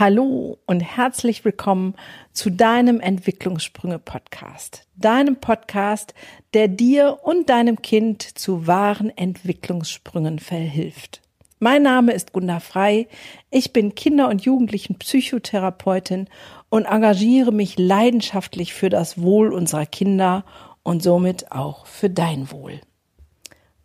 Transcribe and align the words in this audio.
Hallo 0.00 0.58
und 0.64 0.78
herzlich 0.78 1.44
willkommen 1.44 1.96
zu 2.32 2.50
deinem 2.50 3.00
Entwicklungssprünge-Podcast. 3.00 4.86
Deinem 4.94 5.34
Podcast, 5.34 6.14
der 6.54 6.68
dir 6.68 7.18
und 7.24 7.50
deinem 7.50 7.82
Kind 7.82 8.22
zu 8.22 8.68
wahren 8.68 9.10
Entwicklungssprüngen 9.16 10.38
verhilft. 10.38 11.20
Mein 11.58 11.82
Name 11.82 12.12
ist 12.12 12.32
Gunda 12.32 12.60
Frei. 12.60 13.08
Ich 13.50 13.72
bin 13.72 13.96
Kinder- 13.96 14.28
und 14.28 14.42
Jugendlichen-Psychotherapeutin 14.42 16.28
und 16.68 16.84
engagiere 16.84 17.50
mich 17.50 17.76
leidenschaftlich 17.76 18.74
für 18.74 18.90
das 18.90 19.20
Wohl 19.20 19.52
unserer 19.52 19.86
Kinder 19.86 20.44
und 20.84 21.02
somit 21.02 21.50
auch 21.50 21.86
für 21.86 22.08
dein 22.08 22.52
Wohl. 22.52 22.80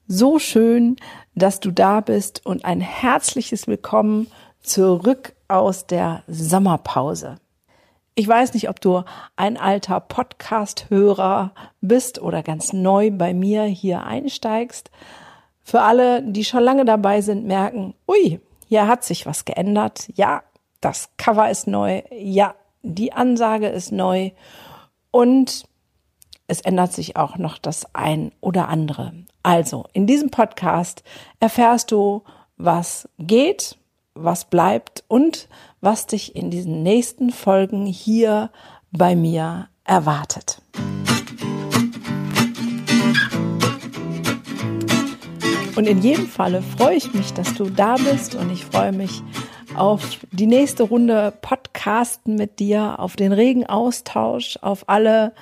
So 0.06 0.38
schön, 0.38 0.98
dass 1.34 1.60
du 1.60 1.72
da 1.72 2.02
bist 2.02 2.46
und 2.46 2.66
ein 2.66 2.82
herzliches 2.82 3.66
Willkommen 3.66 4.28
zurück 4.62 5.34
aus 5.54 5.88
der 5.88 6.24
Sommerpause. 6.28 7.38
Ich 8.16 8.28
weiß 8.28 8.54
nicht, 8.54 8.70
ob 8.70 8.82
du 8.82 9.04
ein 9.36 9.58
alter 9.58 10.00
Podcast-Hörer 10.00 11.52
bist 11.82 12.22
oder 12.22 12.44
ganz 12.44 12.74
neu 12.74 13.12
bei 13.12 13.34
mir 13.34 13.64
hier 13.64 14.04
einsteigst. 14.04 14.92
Für 15.64 15.82
alle, 15.82 16.22
die 16.22 16.44
schon 16.44 16.64
lange 16.64 16.86
dabei 16.86 17.22
sind, 17.22 17.46
merken, 17.46 17.96
ui, 18.08 18.40
hier 18.68 18.88
hat 18.88 19.04
sich 19.04 19.26
was 19.26 19.46
geändert. 19.46 20.10
Ja, 20.16 20.44
das 20.82 21.10
Cover 21.18 21.50
ist 21.50 21.68
neu. 21.68 22.04
Ja, 22.12 22.56
die 22.84 23.14
Ansage 23.14 23.68
ist 23.68 23.92
neu. 23.92 24.32
Und 25.10 25.66
es 26.48 26.62
ändert 26.62 26.94
sich 26.94 27.16
auch 27.16 27.38
noch 27.38 27.58
das 27.58 27.96
ein 27.96 28.32
oder 28.42 28.68
andere. 28.68 29.14
Also, 29.42 29.86
in 29.94 30.06
diesem 30.08 30.30
Podcast 30.30 31.04
erfährst 31.40 31.92
du, 31.92 32.24
was 32.58 33.10
geht, 33.18 33.78
was 34.16 34.46
bleibt 34.46 35.04
und 35.08 35.48
was 35.82 36.08
dich 36.08 36.36
in 36.36 36.52
diesen 36.52 36.84
nächsten 36.84 37.32
Folgen 37.32 37.86
hier 37.86 38.52
bei 38.92 39.16
mir 39.16 39.68
erwartet. 39.84 40.62
Und 45.76 45.88
in 45.88 46.02
jedem 46.02 46.28
Falle 46.28 46.62
freue 46.62 46.96
ich 46.96 47.14
mich, 47.14 47.34
dass 47.34 47.56
du 47.56 47.70
da 47.70 47.96
bist 47.96 48.36
und 48.36 48.52
ich 48.52 48.64
freue 48.64 48.92
mich 48.92 49.24
auf 49.76 50.20
die 50.32 50.46
nächste 50.46 50.84
Runde 50.84 51.34
Podcasten 51.42 52.36
mit 52.36 52.60
dir, 52.60 53.00
auf 53.00 53.16
den 53.16 53.34
regen 53.34 53.66
Austausch, 53.66 54.60
auf 54.62 54.88
alle 54.88 55.34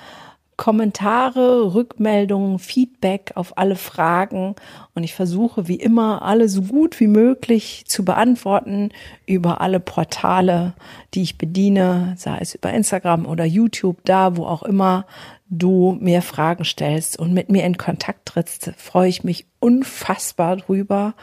Kommentare, 0.62 1.74
Rückmeldungen, 1.74 2.60
Feedback 2.60 3.32
auf 3.34 3.58
alle 3.58 3.74
Fragen 3.74 4.54
und 4.94 5.02
ich 5.02 5.12
versuche 5.12 5.66
wie 5.66 5.74
immer 5.74 6.22
alle 6.22 6.48
so 6.48 6.62
gut 6.62 7.00
wie 7.00 7.08
möglich 7.08 7.82
zu 7.88 8.04
beantworten 8.04 8.90
über 9.26 9.60
alle 9.60 9.80
Portale, 9.80 10.74
die 11.14 11.22
ich 11.22 11.36
bediene, 11.36 12.14
sei 12.16 12.38
es 12.40 12.54
über 12.54 12.72
Instagram 12.72 13.26
oder 13.26 13.44
YouTube, 13.44 14.04
da 14.04 14.36
wo 14.36 14.44
auch 14.44 14.62
immer 14.62 15.04
du 15.48 15.98
mir 16.00 16.22
Fragen 16.22 16.64
stellst 16.64 17.18
und 17.18 17.34
mit 17.34 17.50
mir 17.50 17.64
in 17.64 17.76
Kontakt 17.76 18.26
trittst, 18.26 18.72
freue 18.76 19.08
ich 19.08 19.24
mich 19.24 19.46
unfassbar 19.58 20.58
drüber 20.58 21.14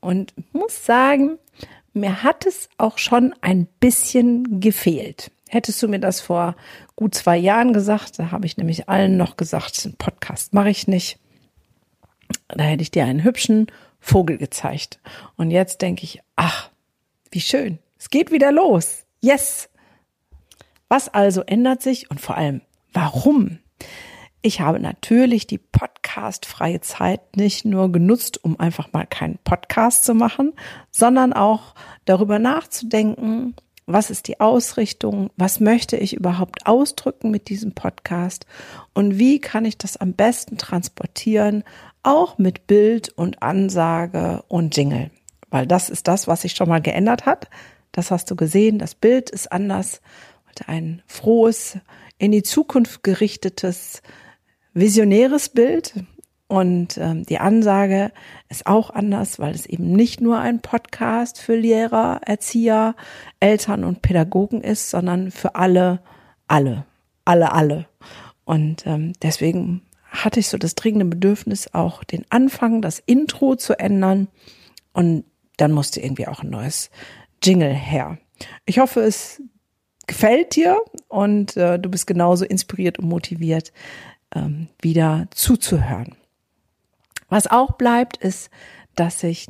und 0.00 0.34
muss 0.52 0.84
sagen, 0.84 1.38
mir 1.92 2.24
hat 2.24 2.46
es 2.46 2.68
auch 2.78 2.98
schon 2.98 3.32
ein 3.42 3.68
bisschen 3.78 4.58
gefehlt. 4.58 5.30
Hättest 5.48 5.82
du 5.82 5.88
mir 5.88 5.98
das 5.98 6.20
vor 6.20 6.56
gut 6.96 7.14
zwei 7.14 7.36
Jahren 7.36 7.72
gesagt, 7.72 8.18
da 8.18 8.30
habe 8.30 8.46
ich 8.46 8.56
nämlich 8.56 8.88
allen 8.88 9.16
noch 9.16 9.36
gesagt, 9.36 9.80
einen 9.84 9.96
Podcast 9.96 10.54
mache 10.54 10.70
ich 10.70 10.86
nicht. 10.86 11.18
Da 12.48 12.64
hätte 12.64 12.82
ich 12.82 12.90
dir 12.90 13.04
einen 13.04 13.24
hübschen 13.24 13.66
Vogel 14.00 14.38
gezeigt. 14.38 15.00
Und 15.36 15.50
jetzt 15.50 15.82
denke 15.82 16.04
ich, 16.04 16.22
ach, 16.36 16.70
wie 17.30 17.40
schön. 17.40 17.78
Es 17.98 18.10
geht 18.10 18.30
wieder 18.30 18.52
los. 18.52 19.04
Yes. 19.20 19.68
Was 20.88 21.08
also 21.08 21.42
ändert 21.42 21.82
sich 21.82 22.10
und 22.10 22.20
vor 22.20 22.36
allem, 22.36 22.62
warum? 22.92 23.58
Ich 24.40 24.60
habe 24.60 24.78
natürlich 24.78 25.46
die 25.46 25.58
podcastfreie 25.58 26.80
Zeit 26.80 27.36
nicht 27.36 27.64
nur 27.64 27.90
genutzt, 27.90 28.42
um 28.42 28.58
einfach 28.60 28.92
mal 28.92 29.04
keinen 29.06 29.38
Podcast 29.38 30.04
zu 30.04 30.14
machen, 30.14 30.52
sondern 30.90 31.32
auch 31.32 31.74
darüber 32.04 32.38
nachzudenken, 32.38 33.54
was 33.88 34.10
ist 34.10 34.28
die 34.28 34.38
Ausrichtung, 34.38 35.30
was 35.36 35.60
möchte 35.60 35.96
ich 35.96 36.14
überhaupt 36.14 36.66
ausdrücken 36.66 37.30
mit 37.30 37.48
diesem 37.48 37.72
Podcast 37.72 38.44
und 38.92 39.18
wie 39.18 39.40
kann 39.40 39.64
ich 39.64 39.78
das 39.78 39.96
am 39.96 40.12
besten 40.12 40.58
transportieren, 40.58 41.64
auch 42.02 42.36
mit 42.36 42.66
Bild 42.66 43.08
und 43.08 43.42
Ansage 43.42 44.44
und 44.48 44.76
Jingle. 44.76 45.10
Weil 45.48 45.66
das 45.66 45.88
ist 45.88 46.06
das, 46.06 46.28
was 46.28 46.42
sich 46.42 46.52
schon 46.52 46.68
mal 46.68 46.82
geändert 46.82 47.24
hat. 47.24 47.48
Das 47.90 48.10
hast 48.10 48.30
du 48.30 48.36
gesehen, 48.36 48.78
das 48.78 48.94
Bild 48.94 49.30
ist 49.30 49.50
anders. 49.50 50.02
Ein 50.66 51.02
frohes, 51.06 51.78
in 52.18 52.32
die 52.32 52.42
Zukunft 52.42 53.02
gerichtetes, 53.04 54.02
visionäres 54.74 55.48
Bild. 55.48 55.94
Und 56.48 56.96
ähm, 56.96 57.24
die 57.26 57.38
Ansage 57.38 58.10
ist 58.48 58.66
auch 58.66 58.88
anders, 58.88 59.38
weil 59.38 59.54
es 59.54 59.66
eben 59.66 59.92
nicht 59.92 60.22
nur 60.22 60.38
ein 60.38 60.60
Podcast 60.60 61.40
für 61.40 61.54
Lehrer, 61.54 62.22
Erzieher, 62.24 62.96
Eltern 63.38 63.84
und 63.84 64.00
Pädagogen 64.00 64.62
ist, 64.62 64.88
sondern 64.88 65.30
für 65.30 65.54
alle, 65.54 66.00
alle, 66.46 66.86
alle, 67.26 67.52
alle. 67.52 67.86
Und 68.46 68.86
ähm, 68.86 69.12
deswegen 69.20 69.82
hatte 70.10 70.40
ich 70.40 70.48
so 70.48 70.56
das 70.56 70.74
dringende 70.74 71.04
Bedürfnis, 71.04 71.74
auch 71.74 72.02
den 72.02 72.24
Anfang, 72.30 72.80
das 72.80 72.98
Intro 72.98 73.56
zu 73.56 73.78
ändern. 73.78 74.28
Und 74.94 75.24
dann 75.58 75.72
musste 75.72 76.00
irgendwie 76.00 76.28
auch 76.28 76.42
ein 76.42 76.48
neues 76.48 76.90
Jingle 77.42 77.74
her. 77.74 78.16
Ich 78.64 78.78
hoffe, 78.78 79.00
es 79.00 79.42
gefällt 80.06 80.56
dir 80.56 80.78
und 81.08 81.58
äh, 81.58 81.78
du 81.78 81.90
bist 81.90 82.06
genauso 82.06 82.46
inspiriert 82.46 82.98
und 82.98 83.08
motiviert, 83.08 83.72
ähm, 84.34 84.68
wieder 84.80 85.26
zuzuhören. 85.30 86.16
Was 87.28 87.46
auch 87.46 87.72
bleibt, 87.72 88.16
ist, 88.16 88.50
dass 88.94 89.22
ich, 89.22 89.48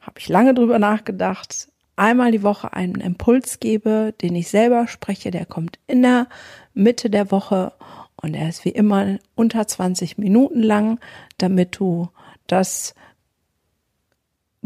habe 0.00 0.18
ich 0.18 0.28
lange 0.28 0.54
drüber 0.54 0.78
nachgedacht, 0.78 1.68
einmal 1.96 2.32
die 2.32 2.42
Woche 2.42 2.72
einen 2.72 2.96
Impuls 2.96 3.60
gebe, 3.60 4.14
den 4.20 4.34
ich 4.34 4.48
selber 4.48 4.88
spreche, 4.88 5.30
der 5.30 5.46
kommt 5.46 5.78
in 5.86 6.02
der 6.02 6.28
Mitte 6.74 7.10
der 7.10 7.30
Woche 7.30 7.72
und 8.16 8.34
er 8.34 8.48
ist 8.48 8.64
wie 8.64 8.70
immer 8.70 9.18
unter 9.34 9.66
20 9.66 10.18
Minuten 10.18 10.62
lang, 10.62 11.00
damit 11.38 11.78
du 11.78 12.08
das 12.46 12.94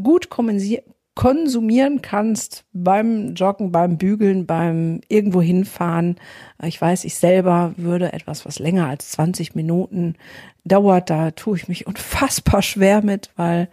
gut 0.00 0.28
konsumieren 1.16 2.02
kannst 2.02 2.66
beim 2.74 3.34
Joggen, 3.34 3.72
beim 3.72 3.96
Bügeln, 3.96 4.46
beim 4.46 5.00
irgendwo 5.08 5.40
hinfahren. 5.40 6.16
Ich 6.62 6.80
weiß, 6.80 7.04
ich 7.04 7.16
selber 7.16 7.72
würde 7.78 8.12
etwas, 8.12 8.44
was 8.44 8.58
länger 8.58 8.86
als 8.86 9.12
20 9.12 9.54
Minuten 9.54 10.14
dauert, 10.64 11.08
da 11.10 11.30
tue 11.32 11.56
ich 11.56 11.68
mich 11.68 11.86
unfassbar 11.88 12.62
schwer 12.62 13.02
mit, 13.02 13.30
weil 13.34 13.68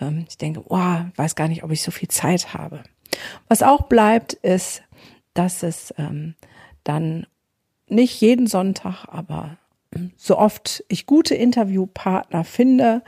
ähm, 0.00 0.26
ich 0.28 0.38
denke, 0.38 0.64
oh, 0.68 1.00
weiß 1.16 1.36
gar 1.36 1.48
nicht, 1.48 1.62
ob 1.62 1.70
ich 1.70 1.82
so 1.82 1.92
viel 1.92 2.08
Zeit 2.08 2.52
habe. 2.52 2.82
Was 3.46 3.62
auch 3.62 3.82
bleibt, 3.82 4.32
ist, 4.34 4.82
dass 5.34 5.62
es 5.62 5.94
ähm, 5.98 6.34
dann 6.82 7.26
nicht 7.86 8.20
jeden 8.20 8.48
Sonntag, 8.48 9.06
aber 9.06 9.56
so 10.16 10.36
oft 10.36 10.84
ich 10.88 11.06
gute 11.06 11.36
Interviewpartner 11.36 12.42
finde, 12.42 13.02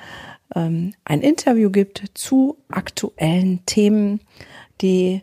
ähm, 0.54 0.94
ein 1.04 1.20
Interview 1.20 1.70
gibt 1.70 2.04
zu 2.14 2.58
aktuellen 2.68 3.64
Themen, 3.66 4.20
die 4.80 5.22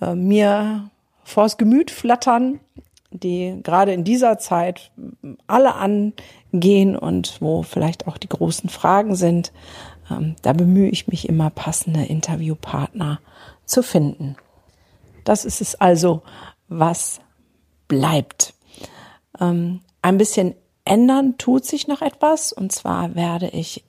äh, 0.00 0.14
mir 0.14 0.90
vors 1.24 1.56
Gemüt 1.56 1.90
flattern, 1.90 2.60
die 3.10 3.58
gerade 3.62 3.92
in 3.92 4.04
dieser 4.04 4.38
Zeit 4.38 4.92
alle 5.46 5.74
angehen 5.74 6.96
und 6.96 7.38
wo 7.40 7.62
vielleicht 7.62 8.06
auch 8.06 8.18
die 8.18 8.28
großen 8.28 8.68
Fragen 8.68 9.16
sind. 9.16 9.52
Ähm, 10.10 10.36
da 10.42 10.52
bemühe 10.52 10.88
ich 10.88 11.08
mich 11.08 11.28
immer, 11.28 11.50
passende 11.50 12.04
Interviewpartner 12.04 13.20
zu 13.64 13.82
finden. 13.82 14.36
Das 15.24 15.44
ist 15.44 15.60
es 15.60 15.74
also, 15.74 16.22
was 16.68 17.20
bleibt. 17.88 18.54
Ähm, 19.40 19.80
ein 20.02 20.18
bisschen 20.18 20.54
ändern 20.84 21.36
tut 21.36 21.64
sich 21.64 21.88
noch 21.88 22.02
etwas 22.02 22.52
und 22.52 22.72
zwar 22.72 23.14
werde 23.14 23.48
ich 23.48 23.84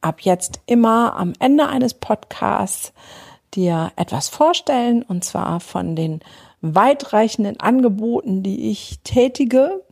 ab 0.00 0.20
jetzt 0.22 0.60
immer 0.66 1.16
am 1.16 1.32
Ende 1.38 1.68
eines 1.68 1.94
Podcasts 1.94 2.92
dir 3.54 3.92
etwas 3.96 4.28
vorstellen 4.28 5.02
und 5.02 5.24
zwar 5.24 5.60
von 5.60 5.96
den 5.96 6.20
weitreichenden 6.60 7.58
Angeboten, 7.58 8.42
die 8.42 8.70
ich 8.70 9.00
tätige. 9.02 9.82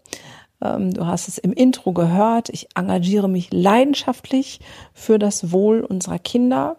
Ähm, 0.63 0.93
du 0.93 1.07
hast 1.07 1.29
es 1.29 1.39
im 1.39 1.53
Intro 1.53 1.93
gehört. 1.93 2.49
Ich 2.51 2.69
engagiere 2.75 3.29
mich 3.29 3.49
leidenschaftlich 3.53 4.61
für 4.93 5.19
das 5.19 5.51
Wohl 5.53 5.81
unserer 5.81 6.19
Kinder. 6.19 6.77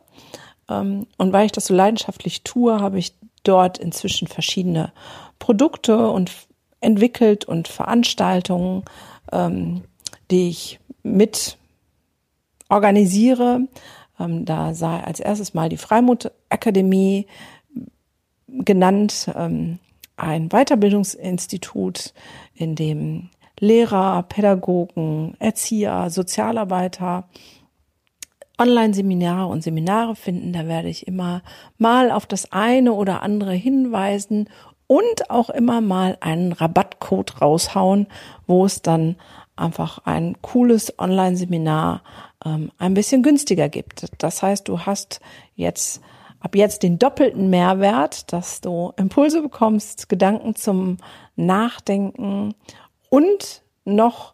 Ähm, 0.69 1.07
und 1.17 1.33
weil 1.33 1.45
ich 1.45 1.51
das 1.51 1.65
so 1.65 1.73
leidenschaftlich 1.73 2.43
tue, 2.43 2.79
habe 2.79 2.99
ich 2.99 3.13
dort 3.43 3.77
inzwischen 3.77 4.27
verschiedene 4.27 4.91
Produkte 5.39 6.09
und 6.09 6.31
entwickelt 6.81 7.45
und 7.45 7.67
Veranstaltungen, 7.67 8.83
ähm, 9.31 9.83
die 10.31 10.49
ich 10.49 10.79
mit 11.03 11.58
organisiere. 12.69 13.68
Ähm, 14.19 14.45
da 14.45 14.74
sei 14.74 15.04
als 15.04 15.19
erstes 15.19 15.54
mal 15.54 15.69
die 15.69 15.77
Freimut 15.77 16.31
Akademie 16.50 17.27
genannt. 18.48 19.31
Ähm, 19.36 19.80
ein 20.18 20.50
Weiterbildungsinstitut, 20.50 22.13
in 22.54 22.75
dem 22.75 23.30
Lehrer, 23.60 24.24
Pädagogen, 24.24 25.36
Erzieher, 25.39 26.10
Sozialarbeiter 26.10 27.27
Online-Seminare 28.60 29.48
und 29.48 29.63
Seminare 29.63 30.15
finden. 30.15 30.54
Da 30.54 30.68
werde 30.68 30.89
ich 30.89 31.07
immer 31.07 31.42
mal 31.77 32.12
auf 32.12 32.25
das 32.25 32.51
eine 32.51 32.94
oder 32.94 33.24
andere 33.24 33.54
hinweisen 33.54 34.50
und 34.88 35.30
auch 35.30 35.50
immer 35.50 35.81
mal 35.81 36.18
einen 36.19 36.51
Rabattcode 36.51 37.42
raushauen, 37.42 38.07
wo 38.48 38.65
es 38.65 38.81
dann 38.81 39.15
einfach 39.59 40.00
ein 40.06 40.41
cooles 40.41 40.97
Online-Seminar 40.97 42.01
ähm, 42.45 42.71
ein 42.77 42.94
bisschen 42.94 43.23
günstiger 43.23 43.69
gibt. 43.69 44.07
Das 44.17 44.41
heißt, 44.41 44.67
du 44.67 44.81
hast 44.85 45.19
jetzt 45.56 46.01
ab 46.39 46.56
jetzt 46.56 46.83
den 46.83 47.00
doppelten 47.00 47.50
Mehrwert, 47.50 48.31
dass 48.31 48.61
du 48.61 48.94
Impulse 48.97 49.41
bekommst, 49.41 50.09
Gedanken 50.09 50.56
zum 50.56 50.97
Nachdenken 51.35 52.56
und 53.09 53.63
noch 53.85 54.33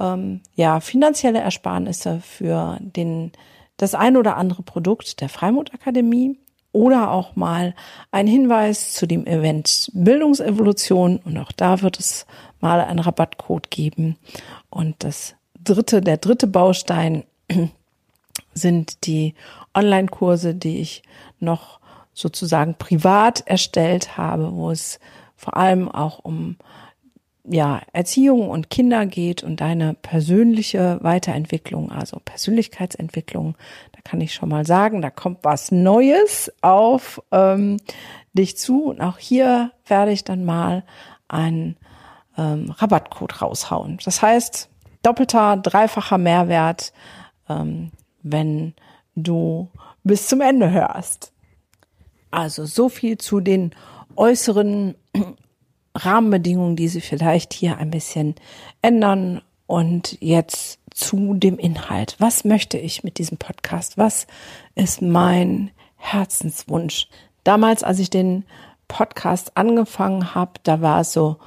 ähm, 0.00 0.40
ja 0.54 0.80
finanzielle 0.80 1.40
Ersparnisse 1.40 2.20
für 2.20 2.78
den 2.80 3.32
das 3.76 3.94
ein 3.94 4.16
oder 4.16 4.36
andere 4.36 4.62
Produkt 4.62 5.20
der 5.20 5.28
Freimut-Akademie 5.28 6.38
oder 6.74 7.12
auch 7.12 7.36
mal 7.36 7.74
ein 8.10 8.26
Hinweis 8.26 8.92
zu 8.92 9.06
dem 9.06 9.26
Event 9.26 9.90
Bildungsevolution 9.94 11.20
und 11.24 11.38
auch 11.38 11.52
da 11.52 11.80
wird 11.82 11.98
es 12.00 12.26
mal 12.60 12.80
einen 12.80 12.98
Rabattcode 12.98 13.70
geben. 13.70 14.16
Und 14.70 14.96
das 15.04 15.36
dritte, 15.62 16.00
der 16.00 16.16
dritte 16.16 16.48
Baustein 16.48 17.24
sind 18.54 19.06
die 19.06 19.34
Online-Kurse, 19.72 20.54
die 20.54 20.78
ich 20.78 21.02
noch 21.38 21.78
sozusagen 22.12 22.74
privat 22.74 23.46
erstellt 23.46 24.16
habe, 24.16 24.52
wo 24.52 24.70
es 24.70 24.98
vor 25.36 25.56
allem 25.56 25.88
auch 25.88 26.18
um 26.24 26.56
ja, 27.46 27.82
Erziehung 27.92 28.48
und 28.50 28.70
Kinder 28.70 29.06
geht 29.06 29.44
und 29.44 29.60
deine 29.60 29.94
persönliche 29.94 30.98
Weiterentwicklung, 31.02 31.92
also 31.92 32.20
Persönlichkeitsentwicklung, 32.24 33.54
kann 34.04 34.20
ich 34.20 34.34
schon 34.34 34.50
mal 34.50 34.66
sagen, 34.66 35.02
da 35.02 35.10
kommt 35.10 35.38
was 35.42 35.72
Neues 35.72 36.52
auf 36.60 37.22
ähm, 37.32 37.78
dich 38.34 38.56
zu. 38.56 38.84
Und 38.84 39.00
auch 39.00 39.18
hier 39.18 39.72
werde 39.86 40.12
ich 40.12 40.24
dann 40.24 40.44
mal 40.44 40.84
einen 41.28 41.76
ähm, 42.36 42.70
Rabattcode 42.70 43.42
raushauen. 43.42 43.98
Das 44.04 44.22
heißt, 44.22 44.68
doppelter, 45.02 45.56
dreifacher 45.56 46.18
Mehrwert, 46.18 46.92
ähm, 47.48 47.90
wenn 48.22 48.74
du 49.14 49.70
bis 50.02 50.28
zum 50.28 50.40
Ende 50.40 50.70
hörst. 50.70 51.32
Also 52.30 52.64
so 52.66 52.88
viel 52.88 53.18
zu 53.18 53.40
den 53.40 53.74
äußeren 54.16 54.96
Rahmenbedingungen, 55.94 56.76
die 56.76 56.88
sie 56.88 57.00
vielleicht 57.00 57.52
hier 57.52 57.78
ein 57.78 57.90
bisschen 57.90 58.34
ändern. 58.82 59.40
Und 59.66 60.18
jetzt 60.20 60.78
zu 60.90 61.34
dem 61.34 61.58
Inhalt. 61.58 62.16
Was 62.18 62.44
möchte 62.44 62.78
ich 62.78 63.02
mit 63.02 63.18
diesem 63.18 63.38
Podcast? 63.38 63.98
Was 63.98 64.26
ist 64.74 65.02
mein 65.02 65.70
Herzenswunsch? 65.96 67.08
Damals, 67.44 67.82
als 67.82 67.98
ich 67.98 68.10
den 68.10 68.44
Podcast 68.88 69.56
angefangen 69.56 70.34
habe, 70.34 70.52
da 70.62 70.80
war 70.80 71.00
es 71.00 71.12
so, 71.12 71.38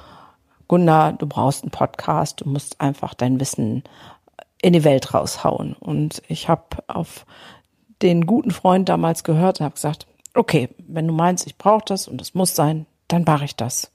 Gunnar, 0.66 1.12
du 1.12 1.26
brauchst 1.26 1.62
einen 1.62 1.70
Podcast, 1.70 2.42
du 2.42 2.48
musst 2.48 2.80
einfach 2.80 3.14
dein 3.14 3.40
Wissen 3.40 3.84
in 4.60 4.72
die 4.72 4.84
Welt 4.84 5.14
raushauen. 5.14 5.74
Und 5.74 6.22
ich 6.28 6.48
habe 6.48 6.64
auf 6.88 7.24
den 8.02 8.26
guten 8.26 8.50
Freund 8.50 8.88
damals 8.88 9.24
gehört 9.24 9.60
und 9.60 9.64
habe 9.64 9.74
gesagt, 9.74 10.06
okay, 10.34 10.68
wenn 10.86 11.06
du 11.06 11.14
meinst, 11.14 11.46
ich 11.46 11.56
brauche 11.56 11.84
das 11.86 12.08
und 12.08 12.20
es 12.20 12.34
muss 12.34 12.54
sein, 12.54 12.86
dann 13.06 13.24
mache 13.24 13.44
ich 13.44 13.56
das 13.56 13.90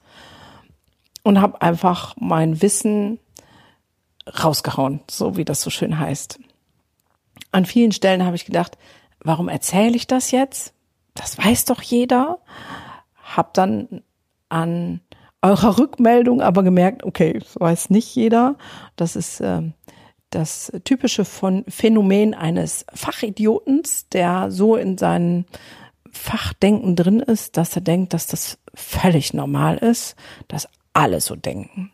und 1.23 1.41
habe 1.41 1.61
einfach 1.61 2.15
mein 2.19 2.61
Wissen 2.61 3.19
rausgehauen, 4.27 5.01
so 5.09 5.37
wie 5.37 5.45
das 5.45 5.61
so 5.61 5.69
schön 5.69 5.99
heißt. 5.99 6.39
An 7.51 7.65
vielen 7.65 7.91
Stellen 7.91 8.25
habe 8.25 8.35
ich 8.35 8.45
gedacht, 8.45 8.77
warum 9.19 9.49
erzähle 9.49 9.95
ich 9.95 10.07
das 10.07 10.31
jetzt? 10.31 10.73
Das 11.13 11.37
weiß 11.37 11.65
doch 11.65 11.81
jeder. 11.81 12.39
Hab 13.15 13.53
dann 13.53 14.01
an 14.49 15.01
eurer 15.41 15.77
Rückmeldung 15.77 16.41
aber 16.41 16.63
gemerkt, 16.63 17.03
okay, 17.03 17.39
das 17.39 17.59
weiß 17.59 17.89
nicht 17.89 18.15
jeder. 18.15 18.55
Das 18.95 19.15
ist 19.15 19.41
äh, 19.41 19.61
das 20.29 20.71
typische 20.83 21.25
von 21.25 21.63
Phänomen 21.67 22.33
eines 22.33 22.85
Fachidiotens, 22.93 24.09
der 24.09 24.49
so 24.49 24.75
in 24.75 24.97
seinen 24.97 25.45
Fachdenken 26.11 26.95
drin 26.95 27.19
ist, 27.19 27.57
dass 27.57 27.75
er 27.75 27.81
denkt, 27.81 28.13
dass 28.13 28.27
das 28.27 28.57
völlig 28.73 29.33
normal 29.33 29.77
ist, 29.77 30.15
dass 30.47 30.67
alle 30.93 31.21
so 31.21 31.35
denken. 31.35 31.91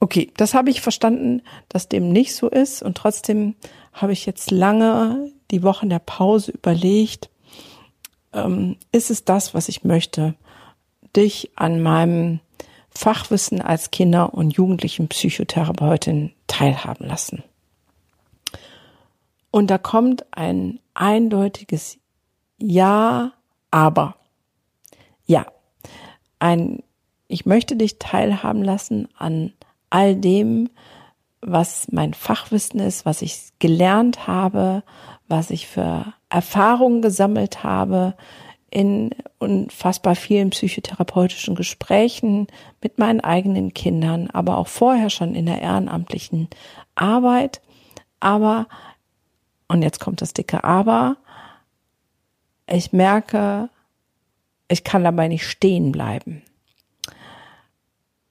Okay, 0.00 0.30
das 0.36 0.54
habe 0.54 0.70
ich 0.70 0.80
verstanden, 0.80 1.42
dass 1.68 1.88
dem 1.88 2.12
nicht 2.12 2.34
so 2.34 2.48
ist 2.48 2.82
und 2.82 2.96
trotzdem 2.96 3.54
habe 3.92 4.12
ich 4.12 4.26
jetzt 4.26 4.50
lange 4.50 5.32
die 5.50 5.62
Wochen 5.62 5.88
der 5.88 6.00
Pause 6.00 6.52
überlegt, 6.52 7.30
ähm, 8.32 8.76
ist 8.92 9.10
es 9.10 9.24
das, 9.24 9.54
was 9.54 9.68
ich 9.68 9.84
möchte, 9.84 10.34
dich 11.16 11.50
an 11.56 11.82
meinem 11.82 12.40
Fachwissen 12.90 13.60
als 13.60 13.90
Kinder- 13.90 14.34
und 14.34 14.52
Jugendlichen 14.52 15.08
Psychotherapeutin 15.08 16.32
teilhaben 16.46 17.06
lassen. 17.06 17.42
Und 19.50 19.68
da 19.68 19.78
kommt 19.78 20.26
ein 20.32 20.80
eindeutiges 20.94 21.98
Ja, 22.58 23.32
aber. 23.70 24.16
Ja, 25.26 25.46
ein 26.38 26.82
ich 27.28 27.44
möchte 27.44 27.76
dich 27.76 27.98
teilhaben 27.98 28.62
lassen 28.62 29.08
an 29.16 29.52
all 29.90 30.16
dem, 30.16 30.68
was 31.40 31.88
mein 31.90 32.14
Fachwissen 32.14 32.80
ist, 32.80 33.06
was 33.06 33.22
ich 33.22 33.52
gelernt 33.58 34.26
habe, 34.26 34.82
was 35.28 35.50
ich 35.50 35.66
für 35.66 36.12
Erfahrungen 36.28 37.02
gesammelt 37.02 37.62
habe 37.62 38.14
in 38.70 39.10
unfassbar 39.38 40.16
vielen 40.16 40.50
psychotherapeutischen 40.50 41.54
Gesprächen 41.54 42.48
mit 42.82 42.98
meinen 42.98 43.20
eigenen 43.20 43.72
Kindern, 43.74 44.28
aber 44.30 44.58
auch 44.58 44.66
vorher 44.66 45.08
schon 45.08 45.34
in 45.34 45.46
der 45.46 45.62
ehrenamtlichen 45.62 46.48
Arbeit. 46.94 47.62
Aber, 48.20 48.66
und 49.68 49.82
jetzt 49.82 50.00
kommt 50.00 50.20
das 50.20 50.34
dicke 50.34 50.64
Aber, 50.64 51.16
ich 52.68 52.92
merke, 52.92 53.70
ich 54.68 54.82
kann 54.82 55.04
dabei 55.04 55.28
nicht 55.28 55.46
stehen 55.46 55.92
bleiben 55.92 56.42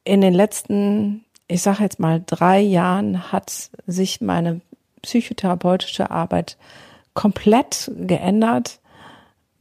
in 0.06 0.22
den 0.22 0.34
letzten, 0.34 1.25
ich 1.48 1.62
sage 1.62 1.84
jetzt 1.84 2.00
mal 2.00 2.24
drei 2.26 2.60
Jahren, 2.60 3.32
hat 3.32 3.70
sich 3.86 4.22
meine 4.22 4.62
psychotherapeutische 5.02 6.10
Arbeit 6.12 6.58
komplett 7.14 7.92
geändert, 7.96 8.80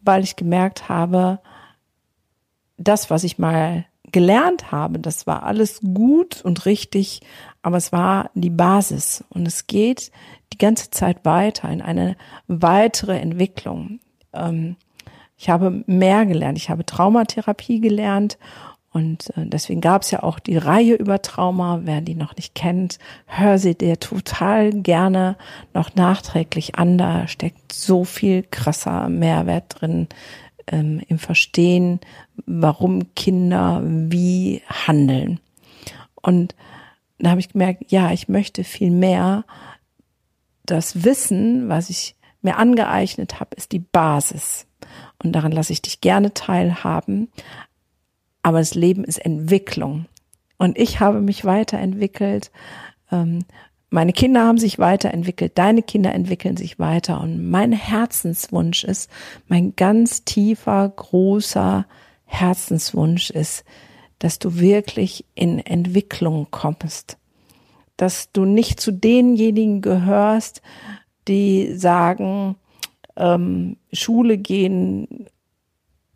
weil 0.00 0.24
ich 0.24 0.36
gemerkt 0.36 0.88
habe, 0.88 1.40
das, 2.76 3.10
was 3.10 3.24
ich 3.24 3.38
mal 3.38 3.84
gelernt 4.10 4.70
habe, 4.70 4.98
das 4.98 5.26
war 5.26 5.42
alles 5.42 5.80
gut 5.80 6.42
und 6.42 6.66
richtig, 6.66 7.20
aber 7.62 7.76
es 7.76 7.92
war 7.92 8.30
die 8.34 8.50
Basis 8.50 9.24
und 9.28 9.46
es 9.46 9.66
geht 9.66 10.10
die 10.52 10.58
ganze 10.58 10.90
Zeit 10.90 11.24
weiter 11.24 11.68
in 11.68 11.82
eine 11.82 12.16
weitere 12.46 13.18
Entwicklung. 13.18 14.00
Ähm, 14.32 14.76
ich 15.36 15.50
habe 15.50 15.82
mehr 15.86 16.26
gelernt, 16.26 16.58
ich 16.58 16.70
habe 16.70 16.86
Traumatherapie 16.86 17.80
gelernt 17.80 18.38
und 18.94 19.36
äh, 19.36 19.44
deswegen 19.44 19.80
gab 19.80 20.02
es 20.02 20.12
ja 20.12 20.22
auch 20.22 20.38
die 20.38 20.56
Reihe 20.56 20.94
über 20.94 21.20
Trauma. 21.20 21.80
Wer 21.82 22.00
die 22.00 22.14
noch 22.14 22.36
nicht 22.36 22.54
kennt, 22.54 23.00
hör 23.26 23.58
sie 23.58 23.74
dir 23.74 23.98
total 23.98 24.70
gerne 24.70 25.36
noch 25.74 25.96
nachträglich 25.96 26.76
an. 26.76 26.96
Da 26.96 27.26
steckt 27.26 27.72
so 27.72 28.04
viel 28.04 28.44
krasser 28.44 29.08
Mehrwert 29.08 29.80
drin 29.80 30.06
ähm, 30.68 31.02
im 31.08 31.18
Verstehen, 31.18 31.98
warum 32.46 33.12
Kinder 33.16 33.82
wie 33.84 34.62
handeln. 34.68 35.40
Und 36.22 36.54
da 37.18 37.30
habe 37.30 37.40
ich 37.40 37.48
gemerkt, 37.48 37.90
ja, 37.90 38.12
ich 38.12 38.28
möchte 38.28 38.62
viel 38.62 38.92
mehr 38.92 39.44
das 40.66 41.02
Wissen, 41.02 41.68
was 41.68 41.90
ich 41.90 42.14
mir 42.42 42.58
angeeignet 42.58 43.40
habe, 43.40 43.56
ist 43.56 43.72
die 43.72 43.80
Basis. 43.80 44.68
Und 45.20 45.32
daran 45.32 45.50
lasse 45.50 45.72
ich 45.72 45.82
dich 45.82 46.00
gerne 46.00 46.32
teilhaben. 46.32 47.28
Aber 48.44 48.58
das 48.58 48.74
Leben 48.74 49.04
ist 49.04 49.18
Entwicklung. 49.18 50.04
Und 50.58 50.78
ich 50.78 51.00
habe 51.00 51.22
mich 51.22 51.46
weiterentwickelt. 51.46 52.52
Ähm, 53.10 53.46
meine 53.88 54.12
Kinder 54.12 54.44
haben 54.44 54.58
sich 54.58 54.78
weiterentwickelt. 54.78 55.52
Deine 55.56 55.82
Kinder 55.82 56.12
entwickeln 56.12 56.58
sich 56.58 56.78
weiter. 56.78 57.22
Und 57.22 57.50
mein 57.50 57.72
Herzenswunsch 57.72 58.84
ist, 58.84 59.10
mein 59.48 59.74
ganz 59.76 60.24
tiefer, 60.24 60.86
großer 60.90 61.86
Herzenswunsch 62.26 63.30
ist, 63.30 63.64
dass 64.18 64.38
du 64.38 64.58
wirklich 64.58 65.24
in 65.34 65.58
Entwicklung 65.58 66.48
kommst. 66.50 67.16
Dass 67.96 68.30
du 68.30 68.44
nicht 68.44 68.78
zu 68.78 68.92
denjenigen 68.92 69.80
gehörst, 69.80 70.60
die 71.28 71.74
sagen, 71.76 72.56
ähm, 73.16 73.78
Schule 73.90 74.36
gehen 74.36 75.28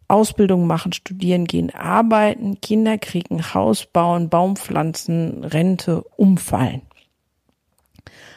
Ausbildung 0.09 0.67
machen, 0.67 0.93
studieren 0.93 1.45
gehen, 1.45 1.71
arbeiten, 1.75 2.61
Kinder 2.61 2.97
kriegen, 2.99 3.55
Haus 3.55 3.87
bauen, 3.87 4.31
Baum 4.31 4.57
pflanzen, 4.57 5.45
Rente, 5.45 6.03
umfallen. 6.17 6.83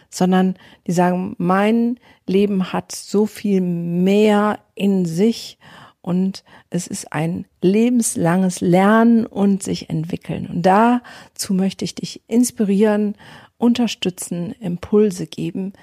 Sondern 0.09 0.55
die 0.85 0.91
sagen, 0.91 1.35
mein 1.37 1.97
Leben 2.27 2.73
hat 2.73 2.91
so 2.91 3.25
viel 3.25 3.61
mehr 3.61 4.59
in 4.75 5.05
sich 5.05 5.57
und 6.01 6.43
es 6.69 6.87
ist 6.87 7.13
ein 7.13 7.45
lebenslanges 7.61 8.59
Lernen 8.59 9.25
und 9.25 9.63
sich 9.63 9.89
entwickeln. 9.89 10.47
Und 10.47 10.63
dazu 10.63 11.53
möchte 11.53 11.85
ich 11.85 11.95
dich 11.95 12.21
inspirieren, 12.27 13.15
unterstützen, 13.57 14.53
Impulse 14.59 15.27
geben, 15.27 15.73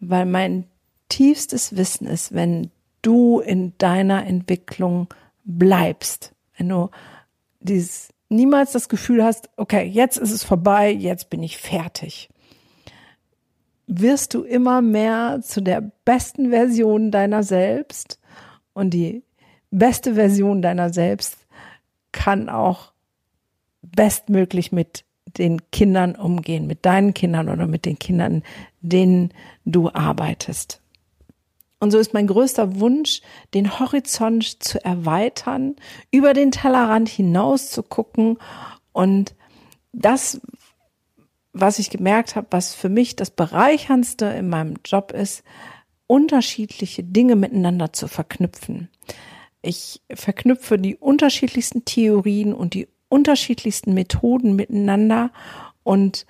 weil 0.00 0.24
mein 0.24 0.64
tiefstes 1.08 1.76
Wissen 1.76 2.06
ist, 2.06 2.32
wenn 2.32 2.70
du 3.02 3.40
in 3.40 3.72
deiner 3.78 4.26
Entwicklung 4.26 5.08
bleibst, 5.46 6.34
wenn 6.58 6.68
du 6.68 6.90
dieses 7.60 8.12
niemals 8.28 8.72
das 8.72 8.88
Gefühl 8.88 9.24
hast, 9.24 9.48
okay, 9.56 9.84
jetzt 9.84 10.18
ist 10.18 10.32
es 10.32 10.44
vorbei, 10.44 10.90
jetzt 10.90 11.30
bin 11.30 11.42
ich 11.42 11.56
fertig, 11.56 12.28
wirst 13.86 14.34
du 14.34 14.42
immer 14.42 14.82
mehr 14.82 15.40
zu 15.42 15.60
der 15.60 15.92
besten 16.04 16.50
Version 16.50 17.10
deiner 17.10 17.42
selbst. 17.42 18.20
Und 18.72 18.90
die 18.90 19.22
beste 19.70 20.14
Version 20.14 20.60
deiner 20.60 20.92
selbst 20.92 21.46
kann 22.12 22.48
auch 22.48 22.92
bestmöglich 23.82 24.72
mit 24.72 25.04
den 25.38 25.70
Kindern 25.70 26.16
umgehen, 26.16 26.66
mit 26.66 26.84
deinen 26.84 27.14
Kindern 27.14 27.48
oder 27.48 27.66
mit 27.66 27.84
den 27.84 27.98
Kindern, 27.98 28.42
denen 28.80 29.32
du 29.64 29.90
arbeitest. 29.90 30.80
Und 31.78 31.90
so 31.90 31.98
ist 31.98 32.14
mein 32.14 32.26
größter 32.26 32.80
Wunsch, 32.80 33.20
den 33.52 33.78
Horizont 33.78 34.62
zu 34.62 34.82
erweitern, 34.82 35.76
über 36.10 36.32
den 36.32 36.50
Tellerrand 36.50 37.08
hinaus 37.08 37.70
zu 37.70 37.82
gucken 37.82 38.38
und 38.92 39.34
das, 39.92 40.40
was 41.52 41.78
ich 41.78 41.90
gemerkt 41.90 42.36
habe, 42.36 42.48
was 42.50 42.74
für 42.74 42.88
mich 42.88 43.16
das 43.16 43.30
Bereicherndste 43.30 44.26
in 44.26 44.48
meinem 44.48 44.76
Job 44.84 45.12
ist, 45.12 45.42
unterschiedliche 46.06 47.02
Dinge 47.02 47.36
miteinander 47.36 47.92
zu 47.92 48.08
verknüpfen. 48.08 48.90
Ich 49.62 50.00
verknüpfe 50.12 50.78
die 50.78 50.96
unterschiedlichsten 50.96 51.84
Theorien 51.84 52.54
und 52.54 52.74
die 52.74 52.88
unterschiedlichsten 53.08 53.94
Methoden 53.94 54.54
miteinander 54.54 55.30
und 55.82 56.26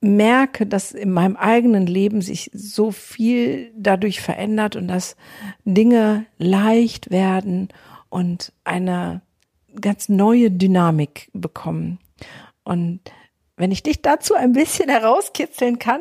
merke, 0.00 0.66
dass 0.66 0.92
in 0.92 1.12
meinem 1.12 1.36
eigenen 1.36 1.86
Leben 1.86 2.22
sich 2.22 2.50
so 2.54 2.90
viel 2.90 3.72
dadurch 3.76 4.20
verändert 4.20 4.76
und 4.76 4.88
dass 4.88 5.16
Dinge 5.64 6.26
leicht 6.38 7.10
werden 7.10 7.68
und 8.08 8.52
eine 8.64 9.22
ganz 9.80 10.08
neue 10.08 10.50
Dynamik 10.50 11.30
bekommen. 11.32 11.98
Und 12.64 13.00
wenn 13.56 13.72
ich 13.72 13.82
dich 13.82 14.02
dazu 14.02 14.34
ein 14.34 14.52
bisschen 14.52 14.88
herauskitzeln 14.88 15.78
kann, 15.78 16.00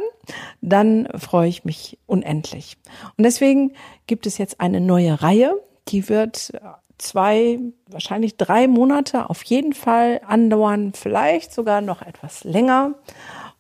dann 0.61 1.07
freue 1.15 1.49
ich 1.49 1.65
mich 1.65 1.97
unendlich. 2.05 2.77
Und 3.17 3.23
deswegen 3.23 3.73
gibt 4.05 4.25
es 4.27 4.37
jetzt 4.37 4.61
eine 4.61 4.79
neue 4.79 5.21
Reihe, 5.21 5.53
die 5.89 6.09
wird 6.09 6.51
zwei, 6.97 7.59
wahrscheinlich 7.87 8.37
drei 8.37 8.67
Monate 8.67 9.29
auf 9.29 9.43
jeden 9.43 9.73
Fall 9.73 10.21
andauern, 10.25 10.93
vielleicht 10.93 11.53
sogar 11.53 11.81
noch 11.81 12.01
etwas 12.01 12.43
länger. 12.43 12.95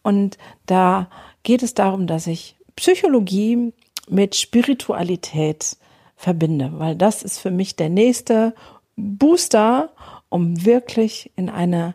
Und 0.07 0.37
da 0.67 1.09
geht 1.43 1.63
es 1.63 1.73
darum, 1.73 2.07
dass 2.07 2.27
ich 2.27 2.55
Psychologie 2.77 3.73
mit 4.07 4.37
Spiritualität 4.37 5.75
verbinde, 6.15 6.71
weil 6.75 6.95
das 6.95 7.23
ist 7.23 7.39
für 7.39 7.51
mich 7.51 7.75
der 7.75 7.89
nächste 7.89 8.55
Booster, 8.95 9.89
um 10.29 10.63
wirklich 10.65 11.33
in 11.35 11.49
eine 11.49 11.93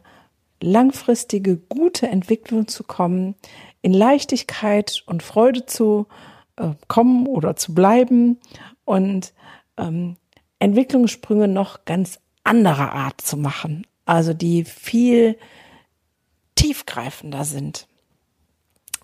langfristige, 0.61 1.57
gute 1.57 2.07
Entwicklung 2.07 2.69
zu 2.69 2.85
kommen, 2.85 3.35
in 3.81 3.95
Leichtigkeit 3.95 5.03
und 5.07 5.23
Freude 5.23 5.65
zu 5.65 6.07
äh, 6.57 6.73
kommen 6.89 7.27
oder 7.27 7.57
zu 7.57 7.75
bleiben 7.75 8.39
und 8.85 9.33
ähm, 9.79 10.17
Entwicklungssprünge 10.59 11.49
noch 11.49 11.87
ganz 11.87 12.21
anderer 12.45 12.93
Art 12.93 13.23
zu 13.23 13.39
machen, 13.39 13.87
also 14.05 14.35
die 14.35 14.65
viel 14.65 15.39
tiefgreifender 16.57 17.47
sind. 17.47 17.89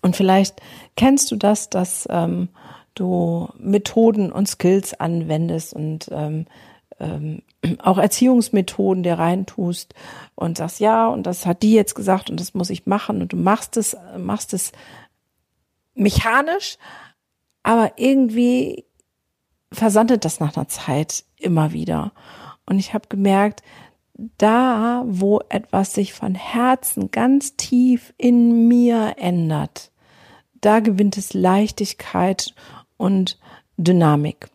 Und 0.01 0.15
vielleicht 0.15 0.61
kennst 0.95 1.31
du 1.31 1.35
das, 1.35 1.69
dass 1.69 2.07
ähm, 2.09 2.49
du 2.95 3.49
Methoden 3.57 4.31
und 4.31 4.47
Skills 4.47 4.99
anwendest 4.99 5.73
und 5.73 6.09
ähm, 6.11 6.45
ähm, 6.99 7.41
auch 7.79 7.97
Erziehungsmethoden 7.97 9.03
dir 9.03 9.15
reintust 9.19 9.93
und 10.35 10.57
sagst, 10.57 10.79
ja, 10.79 11.07
und 11.07 11.23
das 11.23 11.45
hat 11.45 11.63
die 11.63 11.73
jetzt 11.73 11.95
gesagt 11.95 12.29
und 12.29 12.39
das 12.39 12.53
muss 12.53 12.69
ich 12.69 12.85
machen 12.85 13.21
und 13.21 13.33
du 13.33 13.37
machst 13.37 13.77
es, 13.77 13.95
machst 14.17 14.53
es 14.53 14.71
mechanisch, 15.95 16.77
aber 17.63 17.93
irgendwie 17.97 18.85
versandet 19.71 20.25
das 20.25 20.39
nach 20.39 20.55
einer 20.55 20.67
Zeit 20.67 21.23
immer 21.37 21.73
wieder. 21.73 22.13
Und 22.65 22.79
ich 22.79 22.93
habe 22.93 23.07
gemerkt, 23.07 23.63
da, 24.37 25.03
wo 25.07 25.41
etwas 25.49 25.93
sich 25.93 26.13
von 26.13 26.35
Herzen 26.35 27.11
ganz 27.11 27.55
tief 27.55 28.13
in 28.17 28.67
mir 28.67 29.15
ändert, 29.17 29.88
da 30.61 30.79
gewinnt 30.79 31.17
es 31.17 31.33
Leichtigkeit 31.33 32.53
und 32.97 33.37
Dynamik. 33.77 34.49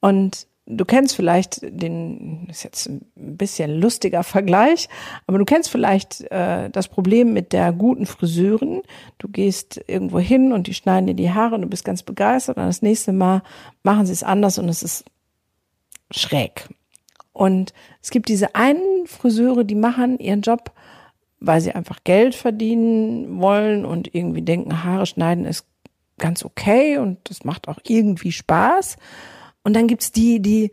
Und 0.00 0.46
du 0.66 0.84
kennst 0.84 1.14
vielleicht 1.14 1.60
den, 1.62 2.46
ist 2.48 2.62
jetzt 2.62 2.88
ein 2.88 3.06
bisschen 3.14 3.80
lustiger 3.80 4.22
Vergleich, 4.22 4.88
aber 5.26 5.38
du 5.38 5.44
kennst 5.44 5.70
vielleicht 5.70 6.22
äh, 6.30 6.70
das 6.70 6.88
Problem 6.88 7.32
mit 7.32 7.52
der 7.52 7.72
guten 7.72 8.06
Friseurin. 8.06 8.82
Du 9.18 9.28
gehst 9.28 9.80
irgendwo 9.86 10.18
hin 10.18 10.52
und 10.52 10.66
die 10.66 10.74
schneiden 10.74 11.06
dir 11.06 11.14
die 11.14 11.32
Haare 11.32 11.56
und 11.56 11.62
du 11.62 11.68
bist 11.68 11.84
ganz 11.84 12.02
begeistert 12.02 12.56
und 12.56 12.64
das 12.64 12.82
nächste 12.82 13.12
Mal 13.12 13.42
machen 13.82 14.06
sie 14.06 14.12
es 14.12 14.22
anders 14.22 14.58
und 14.58 14.68
es 14.68 14.82
ist 14.82 15.04
schräg. 16.10 16.68
Und 17.32 17.72
es 18.02 18.10
gibt 18.10 18.28
diese 18.28 18.54
einen 18.54 19.06
Friseure, 19.06 19.64
die 19.64 19.74
machen 19.74 20.18
ihren 20.18 20.42
Job, 20.42 20.72
weil 21.40 21.60
sie 21.60 21.72
einfach 21.72 22.04
Geld 22.04 22.34
verdienen 22.34 23.40
wollen 23.40 23.84
und 23.84 24.14
irgendwie 24.14 24.42
denken, 24.42 24.84
Haare 24.84 25.06
schneiden 25.06 25.44
ist 25.44 25.66
ganz 26.18 26.44
okay 26.44 26.98
und 26.98 27.18
das 27.24 27.44
macht 27.44 27.66
auch 27.66 27.78
irgendwie 27.86 28.30
Spaß. 28.30 28.96
Und 29.64 29.74
dann 29.74 29.88
gibt's 29.88 30.12
die, 30.12 30.40
die, 30.40 30.70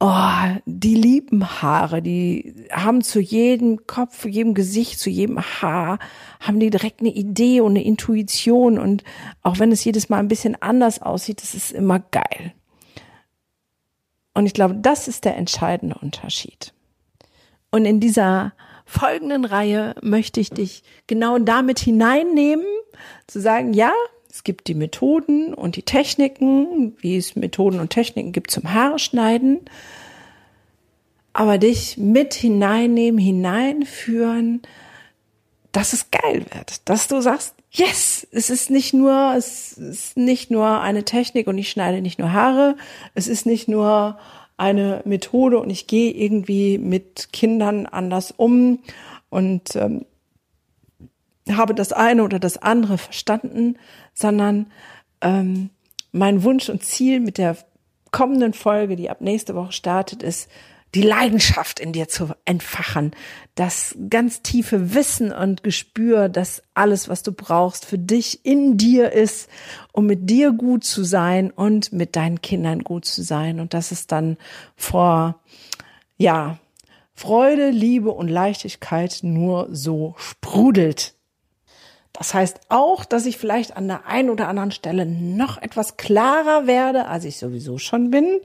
oh, 0.00 0.58
die 0.64 0.94
lieben 0.94 1.62
Haare, 1.62 2.02
die 2.02 2.66
haben 2.72 3.02
zu 3.02 3.20
jedem 3.20 3.86
Kopf, 3.86 4.18
zu 4.18 4.28
jedem 4.28 4.54
Gesicht, 4.54 4.98
zu 4.98 5.10
jedem 5.10 5.40
Haar, 5.40 5.98
haben 6.40 6.58
die 6.58 6.70
direkt 6.70 7.00
eine 7.00 7.10
Idee 7.10 7.60
und 7.60 7.72
eine 7.72 7.84
Intuition. 7.84 8.78
Und 8.78 9.04
auch 9.42 9.58
wenn 9.58 9.72
es 9.72 9.84
jedes 9.84 10.08
Mal 10.08 10.18
ein 10.18 10.28
bisschen 10.28 10.60
anders 10.60 11.02
aussieht, 11.02 11.42
das 11.42 11.54
ist 11.54 11.72
immer 11.72 12.00
geil. 12.00 12.54
Und 14.34 14.46
ich 14.46 14.54
glaube, 14.54 14.74
das 14.74 15.08
ist 15.08 15.24
der 15.24 15.36
entscheidende 15.36 15.96
Unterschied. 16.00 16.72
Und 17.70 17.84
in 17.84 18.00
dieser 18.00 18.52
folgenden 18.88 19.44
Reihe 19.44 19.94
möchte 20.02 20.40
ich 20.40 20.50
dich 20.50 20.82
genau 21.06 21.38
damit 21.38 21.78
hineinnehmen, 21.78 22.66
zu 23.26 23.40
sagen, 23.40 23.74
ja, 23.74 23.92
es 24.30 24.44
gibt 24.44 24.66
die 24.66 24.74
Methoden 24.74 25.52
und 25.52 25.76
die 25.76 25.82
Techniken, 25.82 26.96
wie 27.00 27.16
es 27.16 27.36
Methoden 27.36 27.80
und 27.80 27.90
Techniken 27.90 28.32
gibt 28.32 28.50
zum 28.50 28.72
Haarschneiden, 28.72 29.60
aber 31.34 31.58
dich 31.58 31.98
mit 31.98 32.34
hineinnehmen, 32.34 33.20
hineinführen, 33.20 34.62
dass 35.72 35.92
es 35.92 36.10
geil 36.10 36.46
wird, 36.54 36.88
dass 36.88 37.08
du 37.08 37.20
sagst, 37.20 37.54
yes, 37.70 38.26
es 38.30 38.48
ist 38.48 38.70
nicht 38.70 38.94
nur, 38.94 39.34
es 39.36 39.72
ist 39.72 40.16
nicht 40.16 40.50
nur 40.50 40.80
eine 40.80 41.04
Technik 41.04 41.46
und 41.46 41.58
ich 41.58 41.68
schneide 41.68 42.00
nicht 42.00 42.18
nur 42.18 42.32
Haare, 42.32 42.76
es 43.14 43.28
ist 43.28 43.44
nicht 43.44 43.68
nur 43.68 44.18
eine 44.58 45.02
Methode 45.04 45.58
und 45.58 45.70
ich 45.70 45.86
gehe 45.86 46.12
irgendwie 46.12 46.76
mit 46.78 47.32
Kindern 47.32 47.86
anders 47.86 48.34
um 48.36 48.80
und 49.30 49.74
ähm, 49.76 50.04
habe 51.50 51.74
das 51.74 51.92
eine 51.92 52.22
oder 52.24 52.38
das 52.38 52.58
andere 52.58 52.98
verstanden, 52.98 53.78
sondern 54.12 54.66
ähm, 55.22 55.70
mein 56.12 56.42
Wunsch 56.42 56.68
und 56.68 56.84
Ziel 56.84 57.20
mit 57.20 57.38
der 57.38 57.56
kommenden 58.10 58.52
Folge, 58.52 58.96
die 58.96 59.10
ab 59.10 59.20
nächste 59.20 59.54
Woche 59.54 59.72
startet, 59.72 60.22
ist, 60.22 60.50
die 60.94 61.02
Leidenschaft 61.02 61.80
in 61.80 61.92
dir 61.92 62.08
zu 62.08 62.30
entfachen, 62.44 63.12
das 63.54 63.94
ganz 64.08 64.42
tiefe 64.42 64.94
Wissen 64.94 65.32
und 65.32 65.62
Gespür, 65.62 66.28
dass 66.28 66.62
alles, 66.74 67.08
was 67.08 67.22
du 67.22 67.32
brauchst, 67.32 67.84
für 67.84 67.98
dich 67.98 68.44
in 68.44 68.76
dir 68.78 69.12
ist, 69.12 69.50
um 69.92 70.06
mit 70.06 70.30
dir 70.30 70.52
gut 70.52 70.84
zu 70.84 71.04
sein 71.04 71.50
und 71.50 71.92
mit 71.92 72.16
deinen 72.16 72.40
Kindern 72.40 72.84
gut 72.84 73.04
zu 73.04 73.22
sein. 73.22 73.60
Und 73.60 73.74
dass 73.74 73.92
es 73.92 74.06
dann 74.06 74.38
vor, 74.76 75.40
ja, 76.16 76.58
Freude, 77.14 77.70
Liebe 77.70 78.12
und 78.12 78.28
Leichtigkeit 78.28 79.20
nur 79.22 79.68
so 79.72 80.14
sprudelt. 80.18 81.14
Das 82.12 82.32
heißt 82.32 82.60
auch, 82.68 83.04
dass 83.04 83.26
ich 83.26 83.38
vielleicht 83.38 83.76
an 83.76 83.88
der 83.88 84.06
einen 84.06 84.30
oder 84.30 84.48
anderen 84.48 84.70
Stelle 84.70 85.04
noch 85.04 85.60
etwas 85.60 85.96
klarer 85.96 86.66
werde, 86.66 87.06
als 87.06 87.24
ich 87.24 87.36
sowieso 87.36 87.78
schon 87.78 88.10
bin 88.10 88.40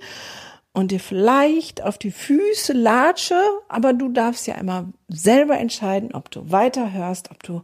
und 0.74 0.92
dir 0.92 1.00
vielleicht 1.00 1.84
auf 1.84 1.98
die 1.98 2.12
Füße 2.12 2.74
latsche, 2.74 3.40
aber 3.70 3.94
du 3.94 4.10
darfst 4.10 4.48
ja 4.48 4.56
immer 4.56 4.92
selber 5.08 5.58
entscheiden, 5.60 6.14
ob 6.14 6.32
du 6.32 6.52
weiterhörst, 6.52 7.30
ob 7.32 7.42
du 7.44 7.62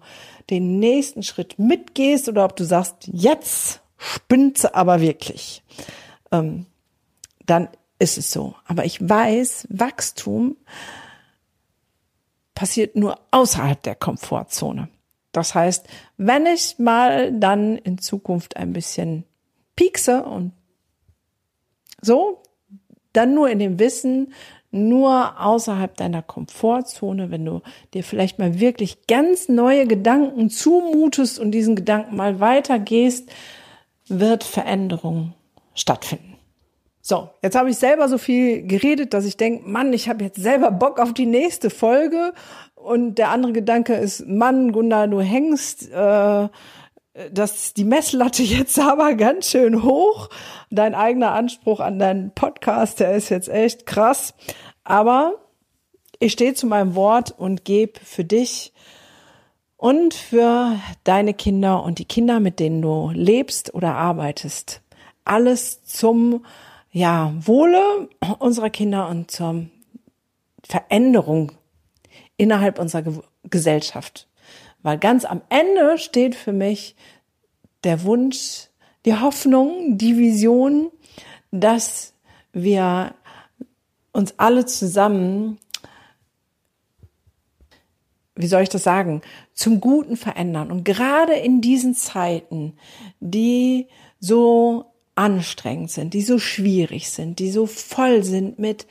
den 0.49 0.79
nächsten 0.79 1.23
Schritt 1.23 1.57
mitgehst 1.57 2.29
oder 2.29 2.45
ob 2.45 2.55
du 2.55 2.63
sagst, 2.63 3.09
jetzt 3.11 3.81
spinnt 3.97 4.59
sie 4.59 4.73
aber 4.73 5.01
wirklich. 5.01 5.63
Ähm, 6.31 6.67
dann 7.45 7.67
ist 7.97 8.17
es 8.17 8.31
so. 8.31 8.55
Aber 8.65 8.85
ich 8.85 9.07
weiß, 9.07 9.67
Wachstum 9.71 10.55
passiert 12.53 12.95
nur 12.95 13.19
außerhalb 13.31 13.81
der 13.81 13.95
Komfortzone. 13.95 14.87
Das 15.31 15.55
heißt, 15.55 15.87
wenn 16.17 16.45
ich 16.45 16.77
mal 16.77 17.31
dann 17.31 17.77
in 17.77 17.97
Zukunft 17.97 18.55
ein 18.57 18.73
bisschen 18.73 19.25
piekse 19.75 20.23
und 20.23 20.53
so, 22.01 22.41
dann 23.19 23.35
nur 23.35 23.49
in 23.49 23.59
dem 23.59 23.77
Wissen, 23.79 24.33
nur 24.71 25.39
außerhalb 25.39 25.95
deiner 25.97 26.21
Komfortzone, 26.21 27.31
wenn 27.31 27.45
du 27.45 27.61
dir 27.93 28.03
vielleicht 28.03 28.39
mal 28.39 28.59
wirklich 28.59 29.07
ganz 29.07 29.49
neue 29.49 29.88
Gedanken 29.88 30.49
zumutest 30.49 31.39
und 31.39 31.51
diesen 31.51 31.75
Gedanken 31.75 32.15
mal 32.15 32.39
weitergehst, 32.39 33.29
wird 34.07 34.43
Veränderung 34.43 35.33
stattfinden. 35.73 36.35
So, 37.01 37.29
jetzt 37.41 37.55
habe 37.55 37.71
ich 37.71 37.77
selber 37.77 38.07
so 38.07 38.19
viel 38.19 38.67
geredet, 38.67 39.13
dass 39.13 39.25
ich 39.25 39.38
denke, 39.38 39.67
Mann, 39.67 39.93
ich 39.93 40.09
habe 40.09 40.23
jetzt 40.23 40.39
selber 40.39 40.69
Bock 40.69 40.99
auf 40.99 41.13
die 41.13 41.25
nächste 41.25 41.71
Folge 41.71 42.33
und 42.75 43.15
der 43.15 43.29
andere 43.29 43.53
Gedanke 43.53 43.95
ist, 43.95 44.27
Mann, 44.27 44.71
Gunnar, 44.71 45.07
du 45.07 45.19
hängst 45.19 45.91
äh, 45.91 46.47
das 47.31 47.73
die 47.73 47.83
Messlatte 47.83 48.43
jetzt 48.43 48.79
aber 48.79 49.13
ganz 49.15 49.49
schön 49.49 49.83
hoch. 49.83 50.29
Dein 50.69 50.95
eigener 50.95 51.31
Anspruch 51.33 51.79
an 51.79 51.99
deinen 51.99 52.31
Podcast, 52.31 52.99
der 52.99 53.13
ist 53.13 53.29
jetzt 53.29 53.49
echt 53.49 53.85
krass. 53.85 54.33
Aber 54.83 55.35
ich 56.19 56.33
stehe 56.33 56.53
zu 56.53 56.67
meinem 56.67 56.95
Wort 56.95 57.31
und 57.38 57.65
gebe 57.65 57.99
für 58.03 58.23
dich 58.23 58.73
und 59.77 60.13
für 60.13 60.75
deine 61.05 61.33
Kinder 61.33 61.83
und 61.83 61.99
die 61.99 62.05
Kinder, 62.05 62.39
mit 62.39 62.59
denen 62.59 62.81
du 62.81 63.11
lebst 63.13 63.73
oder 63.73 63.95
arbeitest, 63.95 64.81
alles 65.23 65.83
zum 65.83 66.45
ja, 66.91 67.33
Wohle 67.39 68.09
unserer 68.39 68.69
Kinder 68.69 69.07
und 69.07 69.31
zur 69.31 69.67
Veränderung 70.63 71.51
innerhalb 72.38 72.79
unserer 72.79 73.03
Ge 73.03 73.13
Gesellschaft. 73.49 74.28
Weil 74.81 74.98
ganz 74.98 75.25
am 75.25 75.41
Ende 75.50 75.98
steht 75.98 76.36
für 76.36 76.53
mich 76.53 76.95
der 77.83 78.03
Wunsch, 78.03 78.67
die 79.05 79.15
Hoffnung, 79.15 79.98
die 79.98 80.17
Vision, 80.17 80.91
dass 81.51 82.13
wir 82.53 83.13
uns 84.12 84.33
alle 84.38 84.65
zusammen, 84.65 85.57
wie 88.36 88.48
soll 88.48 88.63
ich 88.63 88.69
das 88.69 88.83
sagen, 88.83 89.21
zum 89.53 89.81
Guten 89.81 90.17
verändern. 90.17 90.71
Und 90.71 90.83
gerade 90.83 91.33
in 91.33 91.62
diesen 91.62 91.95
Zeiten, 91.95 92.77
die 93.19 93.88
so 94.19 94.86
anstrengend 95.15 95.91
sind, 95.91 96.13
die 96.13 96.21
so 96.21 96.39
schwierig 96.39 97.09
sind, 97.09 97.39
die 97.39 97.51
so 97.51 97.65
voll 97.65 98.24
sind 98.24 98.59
mit 98.59 98.88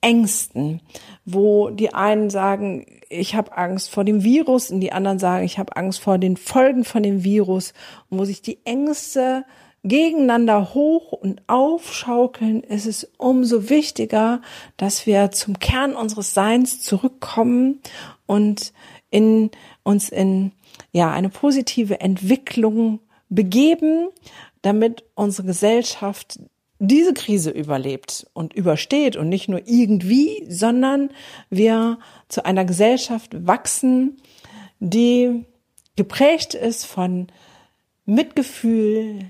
Ängsten, 0.00 0.80
wo 1.24 1.70
die 1.70 1.92
einen 1.94 2.30
sagen, 2.30 2.86
ich 3.08 3.34
habe 3.34 3.56
Angst 3.56 3.90
vor 3.90 4.04
dem 4.04 4.24
Virus 4.24 4.70
und 4.70 4.80
die 4.80 4.92
anderen 4.92 5.18
sagen, 5.18 5.44
ich 5.44 5.58
habe 5.58 5.76
Angst 5.76 6.00
vor 6.00 6.18
den 6.18 6.36
Folgen 6.36 6.84
von 6.84 7.02
dem 7.02 7.24
Virus 7.24 7.74
und 8.08 8.18
wo 8.18 8.24
sich 8.24 8.40
die 8.40 8.58
Ängste 8.64 9.44
gegeneinander 9.82 10.74
hoch 10.74 11.12
und 11.12 11.42
aufschaukeln, 11.46 12.62
ist 12.62 12.86
es 12.86 13.10
umso 13.16 13.70
wichtiger, 13.70 14.42
dass 14.76 15.06
wir 15.06 15.30
zum 15.30 15.58
Kern 15.58 15.94
unseres 15.94 16.34
Seins 16.34 16.80
zurückkommen 16.80 17.80
und 18.26 18.72
in 19.10 19.50
uns 19.82 20.10
in 20.10 20.52
ja 20.92 21.10
eine 21.10 21.30
positive 21.30 22.00
Entwicklung 22.00 23.00
begeben, 23.28 24.08
damit 24.62 25.04
unsere 25.14 25.46
Gesellschaft 25.46 26.38
diese 26.80 27.12
Krise 27.12 27.50
überlebt 27.50 28.26
und 28.32 28.54
übersteht 28.54 29.14
und 29.14 29.28
nicht 29.28 29.48
nur 29.48 29.60
irgendwie, 29.66 30.46
sondern 30.48 31.10
wir 31.50 31.98
zu 32.28 32.44
einer 32.44 32.64
Gesellschaft 32.64 33.46
wachsen, 33.46 34.16
die 34.80 35.44
geprägt 35.94 36.54
ist 36.54 36.86
von 36.86 37.28
Mitgefühl, 38.06 39.26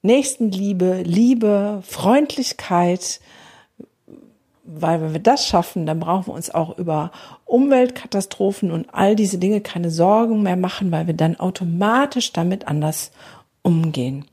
Nächstenliebe, 0.00 1.02
Liebe, 1.02 1.82
Freundlichkeit, 1.86 3.20
weil 4.64 5.02
wenn 5.02 5.12
wir 5.12 5.20
das 5.20 5.46
schaffen, 5.46 5.84
dann 5.84 6.00
brauchen 6.00 6.28
wir 6.28 6.34
uns 6.34 6.50
auch 6.50 6.78
über 6.78 7.12
Umweltkatastrophen 7.44 8.70
und 8.70 8.86
all 8.94 9.14
diese 9.14 9.36
Dinge 9.36 9.60
keine 9.60 9.90
Sorgen 9.90 10.42
mehr 10.42 10.56
machen, 10.56 10.90
weil 10.90 11.06
wir 11.06 11.14
dann 11.14 11.38
automatisch 11.38 12.32
damit 12.32 12.66
anders 12.66 13.12
umgehen. 13.60 14.24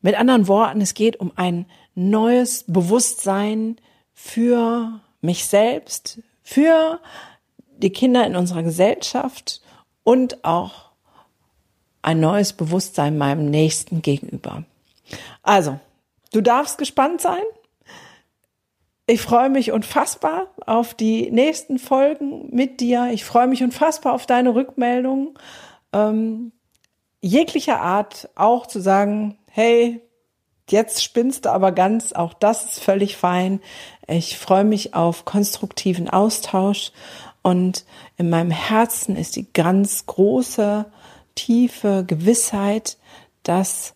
Mit 0.00 0.14
anderen 0.14 0.48
Worten, 0.48 0.80
es 0.80 0.94
geht 0.94 1.18
um 1.18 1.32
ein 1.36 1.66
neues 1.94 2.64
Bewusstsein 2.66 3.76
für 4.12 5.00
mich 5.20 5.46
selbst, 5.46 6.20
für 6.42 7.00
die 7.76 7.90
Kinder 7.90 8.26
in 8.26 8.36
unserer 8.36 8.62
Gesellschaft 8.62 9.60
und 10.04 10.44
auch 10.44 10.90
ein 12.02 12.20
neues 12.20 12.52
Bewusstsein 12.52 13.18
meinem 13.18 13.50
Nächsten 13.50 14.00
gegenüber. 14.00 14.64
Also, 15.42 15.80
du 16.32 16.40
darfst 16.40 16.78
gespannt 16.78 17.20
sein. 17.20 17.42
Ich 19.08 19.20
freue 19.20 19.50
mich 19.50 19.72
unfassbar 19.72 20.48
auf 20.66 20.94
die 20.94 21.30
nächsten 21.30 21.78
Folgen 21.78 22.48
mit 22.54 22.80
dir. 22.80 23.10
Ich 23.12 23.24
freue 23.24 23.46
mich 23.46 23.62
unfassbar 23.62 24.12
auf 24.12 24.26
deine 24.26 24.54
Rückmeldung. 24.54 25.38
Ähm, 25.92 26.52
jeglicher 27.20 27.80
Art 27.80 28.28
auch 28.34 28.66
zu 28.66 28.80
sagen, 28.80 29.38
hey, 29.56 30.02
jetzt 30.68 31.02
spinnst 31.02 31.46
du 31.46 31.50
aber 31.50 31.72
ganz, 31.72 32.12
auch 32.12 32.34
das 32.34 32.66
ist 32.66 32.78
völlig 32.78 33.16
fein. 33.16 33.62
Ich 34.06 34.36
freue 34.36 34.64
mich 34.64 34.92
auf 34.92 35.24
konstruktiven 35.24 36.10
Austausch 36.10 36.92
und 37.40 37.86
in 38.18 38.28
meinem 38.28 38.50
Herzen 38.50 39.16
ist 39.16 39.34
die 39.34 39.50
ganz 39.50 40.04
große, 40.04 40.84
tiefe 41.36 42.04
Gewissheit, 42.06 42.98
dass 43.44 43.94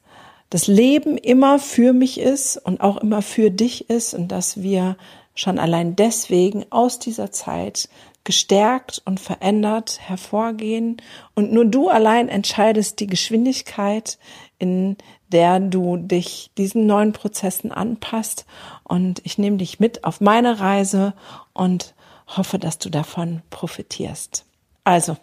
das 0.48 0.66
Leben 0.66 1.18
immer 1.18 1.58
für 1.58 1.92
mich 1.92 2.18
ist 2.18 2.56
und 2.56 2.80
auch 2.80 2.96
immer 2.96 3.20
für 3.20 3.50
dich 3.50 3.90
ist 3.90 4.14
und 4.14 4.28
dass 4.28 4.62
wir 4.62 4.96
schon 5.34 5.58
allein 5.58 5.94
deswegen 5.94 6.64
aus 6.70 6.98
dieser 6.98 7.32
Zeit 7.32 7.90
gestärkt 8.24 9.00
und 9.04 9.18
verändert 9.18 9.98
hervorgehen. 10.00 11.00
Und 11.34 11.52
nur 11.52 11.64
du 11.64 11.88
allein 11.88 12.28
entscheidest 12.28 13.00
die 13.00 13.06
Geschwindigkeit, 13.06 14.18
in 14.58 14.96
der 15.32 15.60
du 15.60 15.96
dich 15.96 16.50
diesen 16.58 16.86
neuen 16.86 17.12
Prozessen 17.12 17.72
anpasst. 17.72 18.46
Und 18.84 19.20
ich 19.24 19.38
nehme 19.38 19.56
dich 19.56 19.80
mit 19.80 20.04
auf 20.04 20.20
meine 20.20 20.60
Reise 20.60 21.14
und 21.52 21.94
hoffe, 22.26 22.58
dass 22.58 22.78
du 22.78 22.90
davon 22.90 23.42
profitierst. 23.50 24.44
Also, 24.84 25.16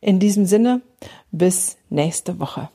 in 0.00 0.18
diesem 0.18 0.46
Sinne, 0.46 0.82
bis 1.30 1.76
nächste 1.88 2.38
Woche. 2.38 2.68